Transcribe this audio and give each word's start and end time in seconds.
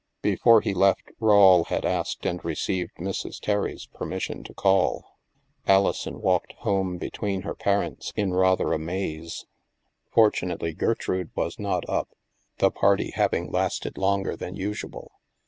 Before 0.23 0.61
he 0.61 0.73
left, 0.73 1.11
Rawle 1.19 1.65
had 1.65 1.85
asked 1.85 2.25
and 2.25 2.43
received 2.43 2.95
Mrs. 2.99 3.39
Terry's 3.39 3.85
permission 3.85 4.43
to 4.45 4.51
call. 4.55 5.19
Alison 5.67 6.19
walked 6.21 6.53
home 6.53 6.97
between 6.97 7.43
her 7.43 7.53
parents 7.53 8.11
in 8.15 8.33
rather 8.33 8.73
a 8.73 8.79
maze. 8.79 9.45
Fortimately, 10.11 10.73
Gertrude 10.73 11.35
wa^ 11.35 11.59
not 11.59 11.87
up, 11.87 12.09
the 12.57 12.71
party 12.71 13.11
having 13.11 13.51
lasted 13.51 13.95
longer 13.95 14.35
than 14.35 14.55
usual. 14.55 15.11